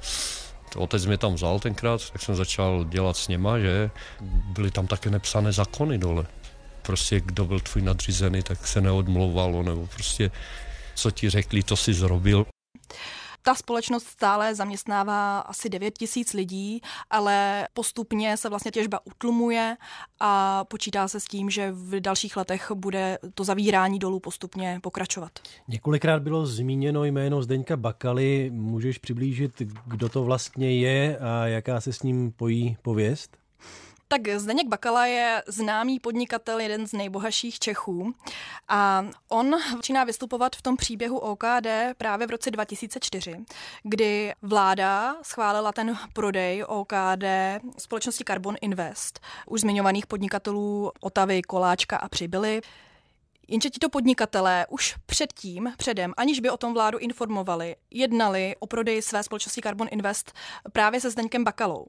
Otec 0.76 1.06
mě 1.06 1.18
tam 1.18 1.34
vzal 1.34 1.60
tenkrát, 1.60 2.12
tak 2.12 2.22
jsem 2.22 2.36
začal 2.36 2.86
dělat 2.86 3.18
s 3.18 3.28
něma, 3.28 3.60
že 3.60 3.90
byly 4.22 4.72
tam 4.72 4.88
také 4.88 5.10
nepsané 5.10 5.52
zákony 5.52 5.98
dole. 5.98 6.26
Prostě 6.82 7.22
kdo 7.22 7.46
byl 7.46 7.60
tvůj 7.60 7.82
nadřízený, 7.82 8.44
tak 8.44 8.68
se 8.68 8.82
neodmlouvalo, 8.82 9.64
nebo 9.64 9.88
prostě 9.88 10.32
co 10.96 11.12
ti 11.12 11.30
řekli, 11.30 11.64
to 11.64 11.76
si 11.76 11.94
zrobil. 11.94 12.46
Ta 13.44 13.56
společnost 13.56 14.08
stále 14.08 14.56
zaměstnává 14.56 15.40
asi 15.40 15.70
9 15.70 15.98
tisíc 15.98 16.34
lidí, 16.34 16.82
ale 17.10 17.68
postupně 17.74 18.38
se 18.38 18.50
vlastně 18.50 18.72
těžba 18.72 19.00
utlumuje 19.06 19.78
a 20.20 20.64
počítá 20.64 21.08
se 21.08 21.20
s 21.20 21.26
tím, 21.26 21.50
že 21.50 21.72
v 21.72 22.00
dalších 22.00 22.38
letech 22.38 22.72
bude 22.76 23.18
to 23.34 23.44
zavírání 23.44 24.00
dolů 24.00 24.20
postupně 24.20 24.80
pokračovat. 24.84 25.32
Několikrát 25.68 26.22
bylo 26.22 26.46
zmíněno 26.46 27.04
jméno 27.04 27.42
Zdeňka 27.42 27.78
Bakaly. 27.78 28.50
Můžeš 28.54 28.98
přiblížit, 28.98 29.62
kdo 29.86 30.10
to 30.10 30.24
vlastně 30.24 30.80
je 30.80 31.18
a 31.18 31.48
jaká 31.48 31.82
se 31.82 31.94
s 31.94 32.04
ním 32.04 32.32
pojí 32.32 32.78
pověst? 32.82 33.41
Tak 34.12 34.40
Zdeněk 34.40 34.68
Bakala 34.68 35.06
je 35.06 35.44
známý 35.48 36.00
podnikatel, 36.00 36.60
jeden 36.60 36.88
z 36.88 36.94
nejbohatších 36.94 37.60
Čechů 37.60 38.14
a 38.68 39.06
on 39.30 39.56
začíná 39.76 40.04
vystupovat 40.04 40.56
v 40.56 40.62
tom 40.62 40.78
příběhu 40.78 41.18
OKD 41.18 41.68
právě 41.98 42.28
v 42.28 42.30
roce 42.30 42.52
2004, 42.52 43.38
kdy 43.84 44.34
vláda 44.42 45.16
schválila 45.22 45.72
ten 45.72 45.98
prodej 46.14 46.64
OKD 46.68 47.24
společnosti 47.78 48.24
Carbon 48.24 48.56
Invest, 48.62 49.20
už 49.48 49.62
zmiňovaných 49.62 50.08
podnikatelů 50.08 50.92
Otavy, 51.02 51.42
Koláčka 51.42 51.98
a 51.98 52.10
Přibyly. 52.10 52.62
Jenže 53.52 53.70
tito 53.70 53.90
podnikatelé 53.90 54.66
už 54.70 54.96
předtím, 55.06 55.74
předem, 55.78 56.14
aniž 56.18 56.40
by 56.40 56.50
o 56.50 56.58
tom 56.58 56.74
vládu 56.74 56.98
informovali, 56.98 57.76
jednali 57.90 58.56
o 58.60 58.68
prodeji 58.68 59.02
své 59.02 59.24
společnosti 59.24 59.62
Carbon 59.62 59.88
Invest 59.92 60.32
právě 60.72 61.02
se 61.02 61.10
Zdeňkem 61.10 61.44
Bakalou. 61.44 61.86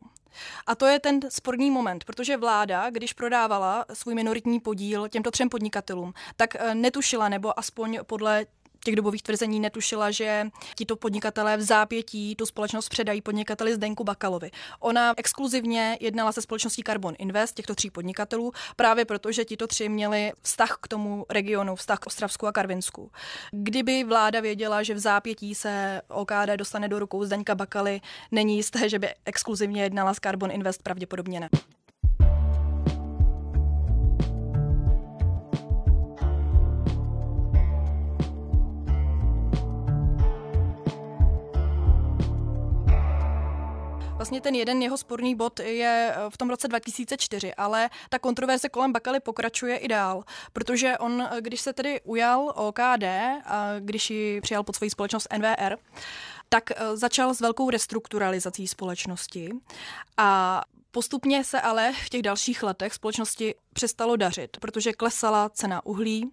A 0.67 0.75
to 0.75 0.87
je 0.87 1.01
ten 1.01 1.21
sporný 1.29 1.71
moment, 1.71 2.05
protože 2.05 2.37
vláda, 2.37 2.91
když 2.91 3.13
prodávala 3.13 3.85
svůj 3.93 4.15
minoritní 4.15 4.61
podíl 4.61 5.09
těmto 5.09 5.31
třem 5.31 5.49
podnikatelům, 5.49 6.15
tak 6.37 6.57
eh, 6.59 6.75
netušila, 6.75 7.29
nebo 7.29 7.59
aspoň 7.59 7.99
podle 8.07 8.47
těch 8.85 8.97
dobových 8.97 9.23
tvrzení 9.23 9.61
netušila, 9.61 10.11
že 10.11 10.47
tito 10.75 10.97
podnikatelé 10.97 11.57
v 11.57 11.63
zápětí 11.63 12.37
tu 12.37 12.47
společnost 12.47 12.89
předají 12.89 13.23
podnikateli 13.23 13.75
Zdenku 13.75 14.05
Bakalovi. 14.05 14.51
Ona 14.81 15.15
exkluzivně 15.17 15.99
jednala 16.01 16.33
se 16.33 16.43
společností 16.43 16.83
Carbon 16.83 17.15
Invest, 17.19 17.55
těchto 17.55 17.75
tří 17.75 17.91
podnikatelů, 17.91 18.53
právě 18.77 19.05
proto, 19.05 19.33
že 19.33 19.45
tito 19.45 19.67
tři 19.67 19.89
měli 19.89 20.33
vztah 20.43 20.79
k 20.83 20.89
tomu 20.89 21.27
regionu, 21.31 21.77
vztah 21.77 21.99
k 21.99 22.07
Ostravsku 22.07 22.47
a 22.47 22.53
Karvinsku. 22.53 23.11
Kdyby 23.51 24.05
vláda 24.05 24.41
věděla, 24.41 24.83
že 24.83 24.95
v 24.95 24.99
zápětí 24.99 25.55
se 25.55 26.03
OKD 26.09 26.57
dostane 26.57 26.89
do 26.89 26.99
rukou 26.99 27.25
Zdeňka 27.25 27.55
Bakaly, 27.55 28.01
není 28.31 28.57
jisté, 28.57 28.89
že 28.89 28.99
by 28.99 29.09
exkluzivně 29.25 29.83
jednala 29.83 30.15
s 30.15 30.21
Carbon 30.21 30.51
Invest, 30.51 30.83
pravděpodobně 30.83 31.41
ne. 31.41 31.49
Vlastně 44.23 44.41
ten 44.41 44.55
jeden 44.55 44.83
jeho 44.83 44.97
sporný 44.97 45.35
bod 45.35 45.61
je 45.61 46.15
eh, 46.17 46.31
v 46.31 46.37
tom 46.37 46.51
roce 46.51 46.69
2004, 46.69 47.55
ale 47.55 47.91
ta 48.11 48.19
kontroverze 48.19 48.69
kolem 48.69 48.93
Bakaly 48.93 49.21
pokračuje 49.21 49.77
i 49.77 49.89
dál, 49.89 50.25
protože 50.53 50.99
on, 50.99 51.23
eh, 51.23 51.41
když 51.41 51.61
se 51.61 51.73
tedy 51.73 52.01
ujal 52.05 52.53
OKD, 52.57 53.05
a 53.45 53.75
když 53.79 54.11
ji 54.11 54.41
přijal 54.41 54.63
pod 54.63 54.77
svoji 54.77 54.91
společnost 54.91 55.29
NVR, 55.39 55.77
tak 56.49 56.71
eh, 56.71 56.97
začal 56.97 57.35
s 57.35 57.41
velkou 57.41 57.71
restrukturalizací 57.71 58.69
společnosti 58.69 59.51
a 60.17 60.63
Postupně 60.95 61.45
se 61.45 61.61
ale 61.61 61.93
v 62.07 62.09
těch 62.09 62.23
dalších 62.23 62.63
letech 62.63 62.95
společnosti 62.95 63.55
přestalo 63.73 64.17
dařit, 64.17 64.57
protože 64.61 64.93
klesala 64.93 65.49
cena 65.49 65.87
uhlí 65.87 66.31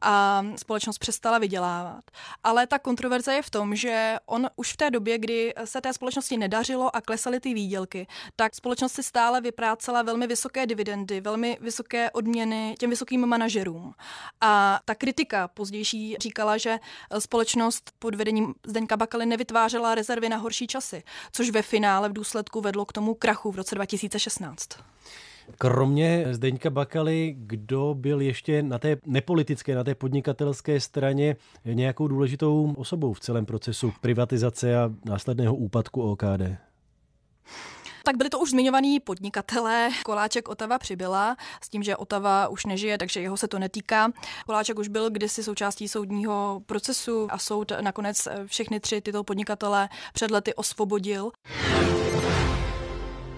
a 0.00 0.44
společnost 0.56 0.98
přestala 0.98 1.38
vydělávat. 1.38 2.04
Ale 2.44 2.66
ta 2.66 2.78
kontroverze 2.78 3.34
je 3.34 3.42
v 3.42 3.50
tom, 3.50 3.76
že 3.76 4.16
on 4.26 4.50
už 4.56 4.72
v 4.72 4.76
té 4.76 4.90
době, 4.90 5.18
kdy 5.18 5.54
se 5.64 5.80
té 5.80 5.92
společnosti 5.92 6.36
nedařilo 6.36 6.96
a 6.96 7.00
klesaly 7.00 7.40
ty 7.40 7.54
výdělky, 7.54 8.06
tak 8.36 8.54
společnost 8.54 8.92
si 8.92 9.02
stále 9.02 9.40
vyprácela 9.40 10.02
velmi 10.02 10.26
vysoké 10.26 10.66
dividendy, 10.66 11.20
velmi 11.20 11.58
vysoké 11.60 12.10
odměny 12.10 12.74
těm 12.78 12.90
vysokým 12.90 13.26
manažerům. 13.26 13.94
A 14.40 14.80
ta 14.84 14.94
kritika 14.94 15.48
pozdější 15.48 16.16
říkala, 16.20 16.56
že 16.56 16.78
společnost 17.18 17.92
pod 17.98 18.14
vedením 18.14 18.54
Zdeňka 18.66 18.96
Bakaly 18.96 19.26
nevytvářela 19.26 19.94
rezervy 19.94 20.28
na 20.28 20.36
horší 20.36 20.66
časy, 20.66 21.02
což 21.32 21.50
ve 21.50 21.62
finále 21.62 22.08
v 22.08 22.12
důsledku 22.12 22.60
vedlo 22.60 22.84
k 22.84 22.92
tomu 22.92 23.14
krachu 23.14 23.50
v 23.50 23.56
roce 23.56 23.74
2016. 23.74 24.68
Kromě 25.58 26.26
Zdeňka 26.30 26.70
Bakaly, 26.70 27.34
kdo 27.38 27.94
byl 27.98 28.20
ještě 28.20 28.62
na 28.62 28.78
té 28.78 28.96
nepolitické, 29.06 29.74
na 29.74 29.84
té 29.84 29.94
podnikatelské 29.94 30.80
straně 30.80 31.36
nějakou 31.64 32.08
důležitou 32.08 32.74
osobou 32.76 33.12
v 33.12 33.20
celém 33.20 33.46
procesu 33.46 33.92
privatizace 34.00 34.76
a 34.76 34.90
následného 35.04 35.54
úpadku 35.54 36.02
OKD? 36.02 36.42
Tak 38.06 38.16
byli 38.16 38.30
to 38.30 38.38
už 38.38 38.50
zmiňovaní 38.50 39.00
podnikatelé. 39.00 39.90
Koláček 40.04 40.48
Otava 40.48 40.78
přibyla 40.78 41.36
s 41.62 41.68
tím, 41.68 41.82
že 41.82 41.96
Otava 41.96 42.48
už 42.48 42.66
nežije, 42.66 42.98
takže 42.98 43.20
jeho 43.20 43.36
se 43.36 43.48
to 43.48 43.58
netýká. 43.58 44.12
Koláček 44.46 44.78
už 44.78 44.88
byl 44.88 45.10
kdysi 45.10 45.42
součástí 45.42 45.88
soudního 45.88 46.62
procesu 46.66 47.28
a 47.30 47.38
soud 47.38 47.72
nakonec 47.80 48.28
všechny 48.46 48.80
tři 48.80 49.00
tyto 49.00 49.24
podnikatele 49.24 49.88
před 50.12 50.30
lety 50.30 50.54
osvobodil. 50.54 51.30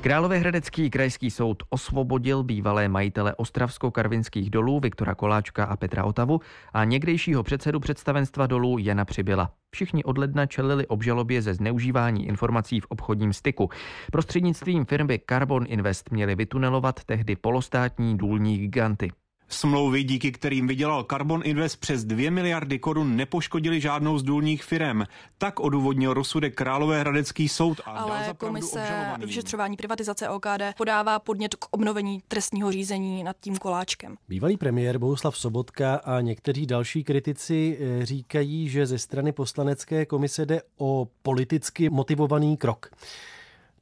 Královéhradecký 0.07 0.91
krajský 0.91 1.31
soud 1.31 1.63
osvobodil 1.71 2.43
bývalé 2.43 2.89
majitele 2.89 3.35
ostravsko-karvinských 3.35 4.51
dolů 4.51 4.81
Viktora 4.81 5.15
Koláčka 5.15 5.65
a 5.65 5.77
Petra 5.77 6.05
Otavu 6.05 6.41
a 6.73 6.85
někdejšího 6.85 7.43
předsedu 7.43 7.81
představenstva 7.81 8.47
dolů 8.47 8.79
Jana 8.79 9.05
Přibyla. 9.05 9.51
Všichni 9.71 10.05
od 10.05 10.19
ledna 10.19 10.47
čelili 10.47 10.87
obžalobě 10.87 11.43
ze 11.43 11.55
zneužívání 11.55 12.27
informací 12.27 12.81
v 12.81 12.87
obchodním 12.89 13.33
styku. 13.33 13.71
Prostřednictvím 14.13 14.85
firmy 14.85 15.21
Carbon 15.31 15.65
Invest 15.69 16.11
měli 16.11 16.35
vytunelovat 16.35 17.05
tehdy 17.05 17.37
polostátní 17.37 18.19
důlní 18.19 18.59
giganty. 18.59 19.11
Smlouvy, 19.49 20.05
díky 20.05 20.33
kterým 20.33 20.67
vydělal 20.67 21.05
Carbon 21.11 21.41
Invest 21.45 21.81
přes 21.81 22.05
2 22.05 22.31
miliardy 22.31 22.79
korun, 22.79 23.17
nepoškodili 23.17 23.81
žádnou 23.81 24.19
z 24.19 24.23
důlních 24.23 24.65
firem. 24.65 25.07
Tak 25.39 25.61
odůvodnil 25.61 26.15
rozsudek 26.15 26.55
Královéhradecký 26.55 27.49
soud 27.49 27.81
a 27.85 27.91
Ale 27.91 28.15
dal 28.15 28.27
za 28.27 28.35
komise 28.35 28.87
vyšetřování 29.19 29.77
privatizace 29.77 30.29
OKD 30.29 30.63
podává 30.77 31.19
podnět 31.19 31.55
k 31.55 31.67
obnovení 31.71 32.23
trestního 32.29 32.73
řízení 32.73 33.25
nad 33.25 33.37
tím 33.41 33.57
koláčkem. 33.57 34.17
Bývalý 34.29 34.57
premiér 34.57 34.99
Bohuslav 34.99 35.39
Sobotka 35.39 35.95
a 35.95 36.21
někteří 36.21 36.67
další 36.67 37.05
kritici 37.05 37.79
eh, 37.81 38.07
říkají, 38.07 38.69
že 38.69 38.87
ze 38.87 38.99
strany 38.99 39.33
poslanecké 39.33 40.07
komise 40.07 40.47
jde 40.47 40.63
o 40.79 41.09
politicky 41.23 41.91
motivovaný 41.91 42.57
krok. 42.57 42.91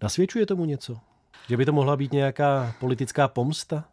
Nasvědčuje 0.03 0.47
tomu 0.47 0.65
něco? 0.65 0.97
Že 1.49 1.57
by 1.57 1.65
to 1.65 1.73
mohla 1.73 1.97
být 1.97 2.13
nějaká 2.13 2.75
politická 2.81 3.29
pomsta? 3.29 3.85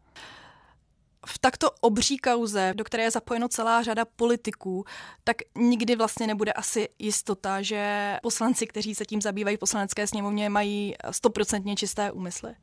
V 1.26 1.40
takto 1.40 1.72
obří 1.82 2.18
kauze, 2.18 2.74
do 2.76 2.84
které 2.84 3.04
je 3.04 3.12
zapojeno 3.12 3.48
celá 3.48 3.84
řada 3.84 4.06
politiků, 4.06 4.86
tak 5.24 5.38
nikdy 5.56 5.96
vlastně 5.96 6.28
nebude 6.28 6.54
asi 6.54 6.90
jistota, 7.00 7.62
že 7.62 8.18
poslanci, 8.22 8.68
kteří 8.68 8.96
se 8.96 9.06
tím 9.06 9.22
zabývají 9.22 9.58
v 9.58 9.60
poslanecké 9.60 10.08
sněmovně, 10.08 10.50
mají 10.50 10.96
stoprocentně 11.12 11.76
čisté 11.76 12.12
úmysly. 12.12 12.56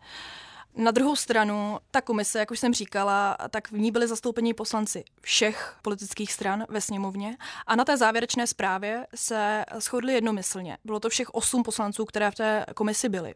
Na 0.75 0.91
druhou 0.91 1.17
stranu, 1.17 1.79
ta 1.91 2.01
komise, 2.01 2.39
jak 2.39 2.51
už 2.51 2.61
jsem 2.61 2.75
říkala, 2.75 3.37
tak 3.51 3.71
v 3.71 3.79
ní 3.79 3.91
byli 3.91 4.09
zastoupeni 4.09 4.55
poslanci 4.55 5.05
všech 5.21 5.77
politických 5.83 6.33
stran 6.33 6.65
ve 6.69 6.81
sněmovně 6.81 7.37
a 7.67 7.77
na 7.77 7.85
té 7.85 7.97
závěrečné 7.97 8.47
zprávě 8.47 9.07
se 9.15 9.65
shodli 9.81 10.13
jednomyslně. 10.13 10.79
Bylo 10.85 11.01
to 11.01 11.09
všech 11.09 11.31
osm 11.31 11.63
poslanců, 11.63 12.05
které 12.05 12.31
v 12.31 12.35
té 12.35 12.65
komisi 12.75 13.09
byli. 13.09 13.35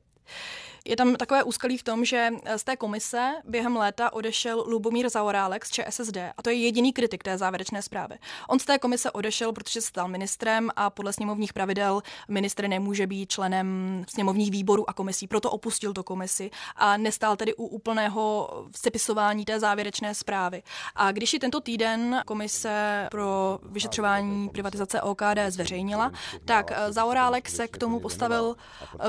Je 0.85 0.97
tam 0.97 1.17
takové 1.17 1.43
úskalí 1.43 1.79
v 1.79 1.83
tom, 1.83 2.05
že 2.05 2.31
z 2.57 2.65
té 2.65 2.77
komise 2.77 3.33
během 3.45 3.77
léta 3.77 4.13
odešel 4.13 4.65
Lubomír 4.67 5.09
Zaorálek 5.09 5.65
z 5.65 5.71
ČSSD 5.71 6.17
a 6.37 6.43
to 6.43 6.51
je 6.51 6.57
jediný 6.57 6.93
kritik 6.93 7.23
té 7.23 7.39
závěrečné 7.39 7.83
zprávy. 7.83 8.19
On 8.49 8.59
z 8.59 8.65
té 8.65 8.79
komise 8.79 9.11
odešel, 9.11 9.53
protože 9.53 9.81
se 9.81 9.89
stal 9.89 10.09
ministrem 10.09 10.71
a 10.77 10.91
podle 10.91 11.13
sněmovních 11.13 11.53
pravidel 11.53 12.03
ministr 12.29 12.69
nemůže 12.69 13.07
být 13.07 13.33
členem 13.33 14.05
sněmovních 14.09 14.51
výborů 14.51 14.91
a 14.91 14.93
komisí, 14.93 15.29
proto 15.29 15.51
opustil 15.51 15.93
to 15.93 16.03
komisi 16.03 16.51
a 16.77 16.97
nestál 16.97 17.37
tedy 17.37 17.55
u 17.55 17.67
úplného 17.67 18.51
sepisování 18.77 19.45
té 19.45 19.61
závěrečné 19.61 20.15
zprávy. 20.15 20.63
A 20.95 21.13
když 21.13 21.33
ji 21.33 21.39
tento 21.39 21.61
týden 21.61 22.23
komise 22.27 23.07
pro 23.11 23.59
vyšetřování 23.63 24.49
privatizace 24.49 25.03
OKD 25.03 25.39
zveřejnila, 25.49 26.13
tak 26.45 26.73
Zaorálek 26.89 27.49
se 27.49 27.69
k 27.69 27.79
tomu 27.79 28.01
postavil 28.01 28.57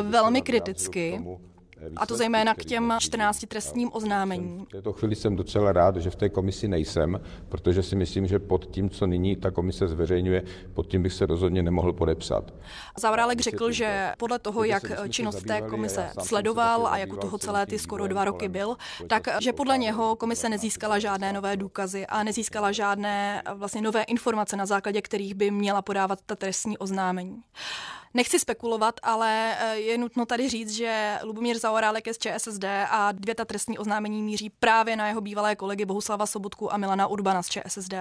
velmi 0.02 0.42
kriticky. 0.42 1.13
A 1.98 2.06
to 2.06 2.18
zejména 2.18 2.54
k 2.54 2.66
těm 2.66 2.94
14 3.00 3.46
trestním 3.48 3.90
oznámením. 3.94 4.66
V 4.66 4.70
této 4.70 4.94
chvíli 4.94 5.16
jsem 5.16 5.36
docela 5.36 5.72
rád, 5.72 5.98
že 5.98 6.10
v 6.10 6.16
té 6.16 6.30
komisi 6.30 6.68
nejsem, 6.68 7.22
protože 7.50 7.84
si 7.84 7.96
myslím, 7.96 8.28
že 8.28 8.40
pod 8.40 8.66
tím, 8.66 8.90
co 8.90 9.08
nyní 9.08 9.36
ta 9.36 9.52
komise 9.52 9.88
zveřejňuje, 9.88 10.44
pod 10.74 10.88
tím 10.88 11.04
bych 11.04 11.14
se 11.14 11.26
rozhodně 11.26 11.64
nemohl 11.64 11.94
podepsat. 11.94 12.54
Zavrálek 13.00 13.42
řekl, 13.42 13.72
že 13.72 14.12
podle 14.18 14.40
toho, 14.40 14.64
jak 14.64 14.84
činnost 15.10 15.44
té 15.44 15.62
komise 15.62 16.10
sledoval 16.22 16.88
a 16.88 16.98
jak 16.98 17.14
u 17.14 17.18
toho 17.18 17.38
celé 17.38 17.66
ty 17.66 17.80
skoro 17.80 18.08
dva 18.08 18.26
roky 18.26 18.50
byl, 18.50 18.76
tak 19.08 19.28
že 19.42 19.54
podle 19.54 19.78
něho 19.78 20.16
komise 20.16 20.50
nezískala 20.50 21.00
žádné 21.00 21.34
nové 21.34 21.58
důkazy 21.58 22.08
a 22.08 22.24
nezískala 22.24 22.72
žádné 22.72 23.44
vlastně 23.54 23.82
nové 23.82 24.04
informace, 24.04 24.58
na 24.58 24.66
základě 24.66 25.02
kterých 25.02 25.34
by 25.34 25.52
měla 25.52 25.82
podávat 25.82 26.20
ta 26.26 26.36
trestní 26.36 26.78
oznámení. 26.78 27.44
Nechci 28.14 28.40
spekulovat, 28.40 28.96
ale 29.04 29.56
je 29.74 29.98
nutno 29.98 30.26
tady 30.26 30.50
říct, 30.50 30.72
že 30.72 31.20
Lubomír 31.24 31.60
Zaorálek 31.60 32.08
je 32.08 32.14
z 32.14 32.18
ČSSD 32.18 32.64
a 32.90 33.12
dvě 33.12 33.36
ta 33.36 33.46
trestní 33.46 33.78
oznámení 33.78 34.24
míří 34.24 34.50
právě 34.50 34.96
na 34.96 35.08
jeho 35.08 35.22
bývalé 35.22 35.56
kolegy 35.56 35.86
Bohuslava 35.86 36.26
Sobotku 36.26 36.74
a 36.74 36.78
Milana 36.78 37.08
Urbana 37.08 37.44
z 37.44 37.50
ČSSD. 37.50 37.94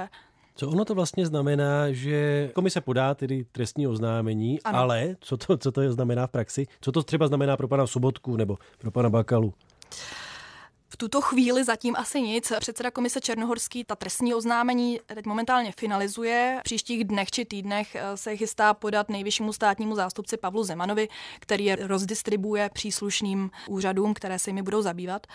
Co 0.54 0.68
ono 0.68 0.84
to 0.84 0.94
vlastně 0.94 1.26
znamená, 1.26 1.92
že 1.92 2.50
komise 2.54 2.80
podá 2.80 3.14
tedy 3.14 3.44
trestní 3.52 3.86
oznámení, 3.86 4.62
ano. 4.62 4.78
ale 4.78 5.16
co 5.20 5.36
to, 5.36 5.56
co 5.56 5.72
to 5.72 5.92
znamená 5.92 6.26
v 6.26 6.30
praxi? 6.30 6.66
Co 6.80 6.92
to 6.92 7.02
třeba 7.02 7.28
znamená 7.28 7.56
pro 7.56 7.68
pana 7.68 7.86
Sobotku 7.86 8.36
nebo 8.36 8.58
pro 8.78 8.90
pana 8.90 9.10
Bakalu? 9.10 9.54
V 10.92 10.96
tuto 10.96 11.20
chvíli 11.20 11.64
zatím 11.64 11.96
asi 11.96 12.20
nic. 12.20 12.52
Předseda 12.60 12.90
komise 12.90 13.20
Černohorský 13.20 13.84
ta 13.84 13.96
trestní 13.96 14.34
oznámení 14.34 15.00
teď 15.06 15.26
momentálně 15.26 15.72
finalizuje. 15.72 16.56
V 16.60 16.62
příštích 16.62 17.04
dnech 17.04 17.30
či 17.30 17.44
týdnech 17.44 17.96
se 18.14 18.36
chystá 18.36 18.74
podat 18.74 19.08
nejvyššímu 19.08 19.52
státnímu 19.52 19.94
zástupci 19.94 20.36
Pavlu 20.36 20.64
Zemanovi, 20.64 21.08
který 21.40 21.64
je 21.64 21.76
rozdistribuje 21.76 22.70
příslušným 22.74 23.50
úřadům, 23.68 24.14
které 24.14 24.38
se 24.38 24.50
jimi 24.50 24.62
budou 24.62 24.82
zabývat. 24.82 25.26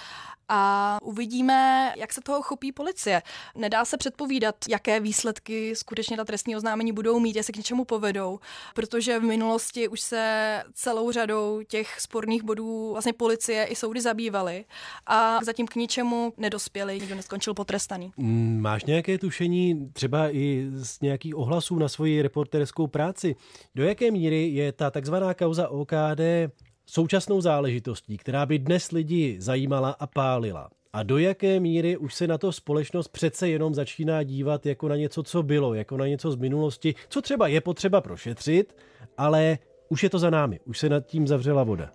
A 0.49 0.97
uvidíme, 1.01 1.93
jak 1.97 2.13
se 2.13 2.21
toho 2.21 2.41
chopí 2.41 2.71
policie. 2.71 3.21
Nedá 3.55 3.85
se 3.85 3.97
předpovídat, 3.97 4.55
jaké 4.69 4.99
výsledky 4.99 5.75
skutečně 5.75 6.17
ta 6.17 6.25
trestní 6.25 6.55
oznámení 6.55 6.91
budou 6.91 7.19
mít, 7.19 7.35
jestli 7.35 7.53
k 7.53 7.57
něčemu 7.57 7.85
povedou, 7.85 8.39
protože 8.73 9.19
v 9.19 9.23
minulosti 9.23 9.87
už 9.87 10.01
se 10.01 10.63
celou 10.73 11.11
řadou 11.11 11.61
těch 11.67 11.99
sporných 11.99 12.43
bodů 12.43 12.89
vlastně 12.91 13.13
policie 13.13 13.65
i 13.65 13.75
soudy 13.75 14.01
zabývaly 14.01 14.65
a 15.07 15.39
zatím 15.47 15.67
k 15.67 15.75
ničemu 15.75 16.33
nedospěli, 16.37 16.99
nikdo 16.99 17.15
neskončil 17.15 17.53
potrestaný. 17.53 18.11
Máš 18.57 18.85
nějaké 18.85 19.17
tušení 19.17 19.89
třeba 19.93 20.35
i 20.35 20.67
z 20.71 21.01
nějakých 21.01 21.37
ohlasů 21.37 21.79
na 21.79 21.87
svoji 21.87 22.21
reporterskou 22.21 22.87
práci? 22.87 23.35
Do 23.75 23.83
jaké 23.83 24.11
míry 24.11 24.47
je 24.47 24.71
ta 24.71 24.91
takzvaná 24.91 25.33
kauza 25.33 25.67
OKD 25.67 26.21
současnou 26.85 27.41
záležitostí, 27.41 28.17
která 28.17 28.45
by 28.45 28.59
dnes 28.59 28.91
lidi 28.91 29.35
zajímala 29.39 29.95
a 29.99 30.07
pálila? 30.07 30.69
A 30.93 31.03
do 31.03 31.17
jaké 31.17 31.59
míry 31.59 31.97
už 31.97 32.13
se 32.13 32.27
na 32.27 32.37
to 32.37 32.51
společnost 32.51 33.07
přece 33.07 33.49
jenom 33.49 33.75
začíná 33.75 34.23
dívat 34.23 34.65
jako 34.65 34.87
na 34.87 34.95
něco, 34.95 35.23
co 35.23 35.43
bylo, 35.43 35.73
jako 35.73 35.97
na 35.97 36.07
něco 36.07 36.31
z 36.31 36.35
minulosti, 36.35 36.95
co 37.09 37.21
třeba 37.21 37.47
je 37.47 37.61
potřeba 37.61 38.01
prošetřit, 38.01 38.75
ale 39.17 39.57
už 39.89 40.03
je 40.03 40.09
to 40.09 40.19
za 40.19 40.29
námi, 40.29 40.59
už 40.65 40.79
se 40.79 40.89
nad 40.89 41.05
tím 41.05 41.27
zavřela 41.27 41.63
voda. 41.63 41.91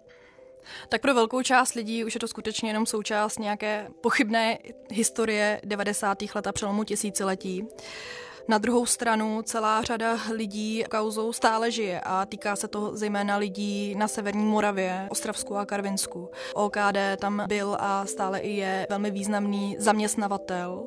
Tak 0.88 1.00
pro 1.00 1.14
velkou 1.14 1.42
část 1.42 1.74
lidí 1.74 2.04
už 2.04 2.14
je 2.14 2.20
to 2.20 2.28
skutečně 2.28 2.70
jenom 2.70 2.86
součást 2.86 3.38
nějaké 3.38 3.88
pochybné 4.00 4.58
historie 4.90 5.60
90. 5.64 6.18
let 6.34 6.46
a 6.46 6.52
přelomu 6.52 6.84
tisíciletí. 6.84 7.66
Na 8.48 8.58
druhou 8.58 8.86
stranu 8.86 9.42
celá 9.42 9.82
řada 9.82 10.18
lidí 10.32 10.84
kauzou 10.90 11.32
stále 11.32 11.70
žije 11.70 12.00
a 12.00 12.26
týká 12.26 12.56
se 12.56 12.68
to 12.68 12.96
zejména 12.96 13.36
lidí 13.36 13.94
na 13.94 14.08
severní 14.08 14.44
Moravě, 14.44 15.06
Ostravsku 15.10 15.56
a 15.56 15.66
Karvinsku. 15.66 16.30
OKD 16.54 16.98
tam 17.20 17.44
byl 17.48 17.76
a 17.80 18.06
stále 18.06 18.38
i 18.38 18.50
je 18.50 18.86
velmi 18.90 19.10
významný 19.10 19.76
zaměstnavatel 19.78 20.86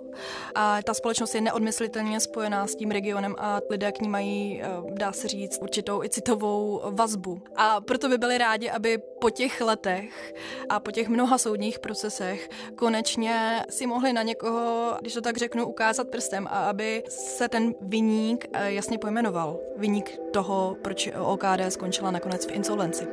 a 0.55 0.81
ta 0.81 0.93
společnost 0.93 1.35
je 1.35 1.41
neodmyslitelně 1.41 2.19
spojená 2.19 2.67
s 2.67 2.75
tím 2.75 2.91
regionem 2.91 3.35
a 3.37 3.59
lidé 3.69 3.91
k 3.91 4.01
ní 4.01 4.09
mají, 4.09 4.61
eh, 4.61 4.67
dá 4.93 5.11
se 5.11 5.27
říct, 5.27 5.59
určitou 5.61 6.03
i 6.03 6.09
citovou 6.09 6.81
vazbu. 6.91 7.41
A 7.55 7.81
proto 7.81 8.09
by 8.09 8.17
byli 8.17 8.37
rádi, 8.37 8.69
aby 8.69 8.97
po 9.21 9.29
těch 9.29 9.61
letech 9.61 10.33
a 10.69 10.79
po 10.79 10.91
těch 10.91 11.09
mnoha 11.09 11.37
soudních 11.37 11.79
procesech 11.79 12.49
konečně 12.75 13.65
si 13.69 13.87
mohli 13.87 14.13
na 14.13 14.23
někoho, 14.23 14.97
když 15.01 15.13
to 15.13 15.21
tak 15.21 15.37
řeknu, 15.37 15.67
ukázat 15.67 16.07
prstem 16.07 16.47
a 16.51 16.69
aby 16.69 17.03
se 17.09 17.44
ten 17.49 17.73
viník 17.81 18.45
jasně 18.65 18.97
pojmenoval. 18.97 19.57
Viník 19.77 20.19
toho, 20.33 20.75
proč 20.81 21.09
OKD 21.19 21.61
skončila 21.69 22.11
nakonec 22.11 22.45
v 22.45 22.51
insolvenci. 22.51 23.07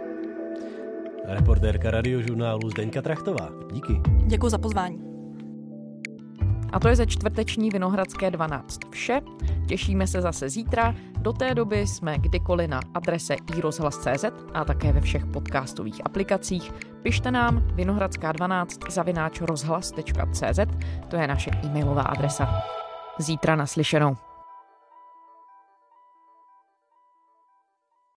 Reportérka 1.24 1.90
radiožurnálu 1.90 2.70
Zdeňka 2.70 3.02
Trachtová. 3.02 3.48
Díky. 3.72 4.00
Děkuji 4.26 4.48
za 4.48 4.58
pozvání. 4.58 4.98
A 6.72 6.80
to 6.80 6.88
je 6.88 6.96
ze 6.96 7.06
čtvrteční 7.06 7.70
Vinohradské 7.70 8.30
12 8.30 8.80
vše. 8.90 9.20
Těšíme 9.68 10.06
se 10.06 10.20
zase 10.20 10.48
zítra. 10.48 10.94
Do 11.18 11.32
té 11.32 11.54
doby 11.54 11.86
jsme 11.86 12.18
kdykoliv 12.18 12.70
na 12.70 12.80
adrese 12.94 13.36
iRozhlas.cz 13.56 14.24
a 14.54 14.64
také 14.64 14.92
ve 14.92 15.00
všech 15.00 15.26
podcastových 15.26 16.00
aplikacích. 16.04 16.72
Pište 17.02 17.30
nám 17.30 17.62
vinohradská12 17.74 18.90
zavináč 18.90 19.40
rozhlas.cz, 19.40 20.60
to 21.08 21.16
je 21.16 21.26
naše 21.26 21.50
e-mailová 21.64 22.02
adresa. 22.02 22.48
Zítra 23.18 23.56
naslyšenou. 23.56 24.16